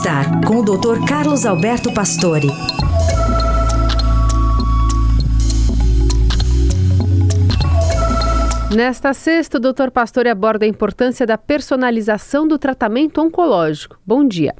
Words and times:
Bem-Estar, 0.00 0.40
com 0.46 0.60
o 0.60 0.62
Dr. 0.62 1.04
Carlos 1.06 1.44
Alberto 1.44 1.92
Pastore. 1.92 2.48
Nesta 8.74 9.12
sexta, 9.12 9.58
o 9.58 9.60
Dr. 9.60 9.90
Pastore 9.92 10.30
aborda 10.30 10.64
a 10.64 10.68
importância 10.68 11.26
da 11.26 11.36
personalização 11.36 12.48
do 12.48 12.58
tratamento 12.58 13.20
oncológico. 13.20 13.98
Bom 14.06 14.26
dia. 14.26 14.54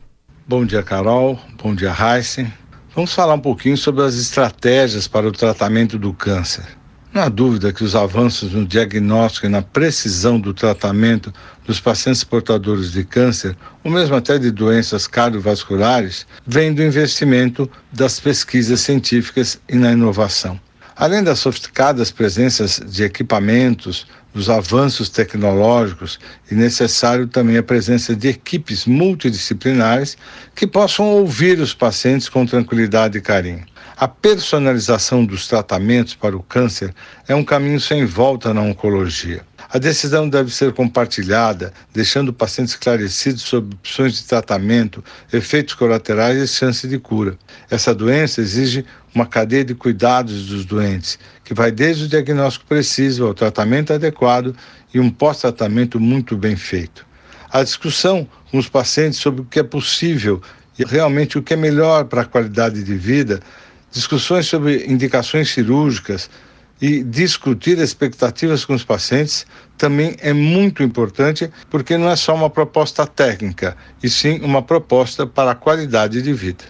Bom 0.47 0.67
dia, 0.67 0.83
Carol. 0.83 1.39
Bom 1.63 1.75
dia, 1.75 1.95
Heisen. 1.95 2.53
Vamos 2.95 3.15
falar 3.15 3.35
um 3.35 3.41
pouquinho 3.41 3.79
sobre 3.79 4.05
as 4.05 4.17
estratégias 4.17 5.09
para 5.09 5.27
o 5.27 5.33
tratamento 5.33 5.99
do 5.99 6.13
câncer. 6.13 6.80
Não 7.13 7.23
há 7.23 7.29
dúvida 7.29 7.73
que 7.73 7.83
os 7.83 7.97
avanços 7.97 8.53
no 8.53 8.65
diagnóstico 8.65 9.47
e 9.47 9.49
na 9.49 9.63
precisão 9.63 10.39
do 10.39 10.55
tratamento 10.55 11.35
dos 11.67 11.81
pacientes 11.81 12.23
portadores 12.23 12.93
de 12.93 13.03
câncer, 13.03 13.57
ou 13.83 13.91
mesmo 13.91 14.15
até 14.15 14.39
de 14.39 14.53
doenças 14.53 15.09
cardiovasculares, 15.09 16.25
vêm 16.47 16.73
do 16.73 16.85
investimento 16.85 17.69
das 17.93 18.21
pesquisas 18.21 18.81
científicas 18.81 19.61
e 19.69 19.75
na 19.75 19.91
inovação. 19.91 20.61
Além 20.95 21.25
das 21.25 21.41
sofisticadas 21.41 22.13
presenças 22.13 22.81
de 22.87 23.03
equipamentos, 23.03 24.07
dos 24.33 24.49
avanços 24.49 25.09
tecnológicos 25.09 26.21
e 26.49 26.55
necessário 26.55 27.27
também 27.27 27.57
a 27.57 27.63
presença 27.63 28.15
de 28.15 28.29
equipes 28.29 28.87
multidisciplinares 28.87 30.17
que 30.55 30.65
possam 30.65 31.07
ouvir 31.07 31.59
os 31.59 31.75
pacientes 31.75 32.29
com 32.29 32.47
tranquilidade 32.47 33.19
e 33.19 33.21
carinho. 33.21 33.65
A 34.01 34.09
personalização 34.09 35.27
dos 35.27 35.47
tratamentos 35.47 36.15
para 36.15 36.35
o 36.35 36.43
câncer 36.43 36.95
é 37.29 37.35
um 37.35 37.45
caminho 37.45 37.79
sem 37.79 38.07
volta 38.07 38.55
na 38.55 38.63
oncologia. 38.63 39.43
A 39.69 39.77
decisão 39.77 40.27
deve 40.27 40.51
ser 40.51 40.73
compartilhada, 40.73 41.71
deixando 41.93 42.31
o 42.31 42.33
paciente 42.33 42.69
esclarecido 42.69 43.39
sobre 43.39 43.75
opções 43.75 44.15
de 44.15 44.25
tratamento, 44.25 45.05
efeitos 45.31 45.75
colaterais 45.75 46.39
e 46.39 46.49
chance 46.49 46.89
de 46.89 46.99
cura. 46.99 47.37
Essa 47.69 47.95
doença 47.95 48.41
exige 48.41 48.87
uma 49.15 49.27
cadeia 49.27 49.67
de 49.67 49.75
cuidados 49.75 50.47
dos 50.47 50.65
doentes, 50.65 51.19
que 51.45 51.53
vai 51.53 51.71
desde 51.71 52.05
o 52.05 52.09
diagnóstico 52.09 52.65
preciso 52.65 53.27
ao 53.27 53.35
tratamento 53.35 53.93
adequado 53.93 54.57
e 54.95 54.99
um 54.99 55.11
pós-tratamento 55.11 56.01
muito 56.01 56.39
bem 56.39 56.57
feito. 56.57 57.05
A 57.53 57.63
discussão 57.63 58.27
com 58.51 58.57
os 58.57 58.67
pacientes 58.67 59.19
sobre 59.19 59.43
o 59.43 59.45
que 59.45 59.59
é 59.59 59.63
possível 59.63 60.41
e 60.79 60.85
realmente 60.85 61.37
o 61.37 61.43
que 61.43 61.53
é 61.53 61.57
melhor 61.57 62.07
para 62.07 62.23
a 62.23 62.25
qualidade 62.25 62.83
de 62.83 62.95
vida 62.95 63.43
discussões 63.91 64.47
sobre 64.47 64.87
indicações 64.87 65.51
cirúrgicas 65.51 66.31
e 66.81 67.03
discutir 67.03 67.79
expectativas 67.79 68.65
com 68.65 68.75
os 68.75 68.85
pacientes 68.85 69.47
também 69.77 70.17
é 70.21 70.33
muito 70.33 70.83
importante, 70.83 71.51
porque 71.69 71.99
não 71.99 72.09
é 72.09 72.17
só 72.17 72.35
uma 72.35 72.49
proposta 72.49 73.07
técnica, 73.07 73.77
e 74.03 74.09
sim 74.09 74.41
uma 74.41 74.63
proposta 74.63 75.27
para 75.27 75.51
a 75.51 75.55
qualidade 75.55 76.23
de 76.23 76.33
vida. 76.33 76.65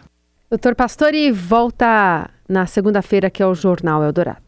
Doutor 0.48 0.74
Pastore 0.74 1.30
volta 1.30 2.28
na 2.48 2.66
segunda-feira 2.66 3.28
aqui 3.28 3.42
ao 3.42 3.54
Jornal 3.54 4.02
Eldorado. 4.02 4.42